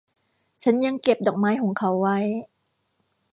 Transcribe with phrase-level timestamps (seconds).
[0.63, 2.17] ฉันยังเก็บดอกไม้ของเขาไว้